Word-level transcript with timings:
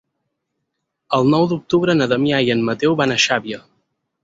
El 1.17 1.29
nou 1.33 1.45
d'octubre 1.51 1.97
na 1.99 2.09
Damià 2.15 2.41
i 2.47 2.51
en 2.57 2.65
Mateu 2.73 2.99
van 3.03 3.17
a 3.17 3.21
Xàbia. 3.29 3.63